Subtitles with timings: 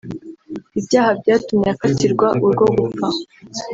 [0.79, 3.07] Ibyaha byatumye akatirwa urwo gupfa